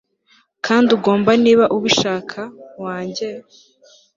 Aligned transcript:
Kandi 0.65 0.89
ugomba 0.97 1.31
niba 1.43 1.65
ubishaka 1.77 2.41
wange 2.83 3.29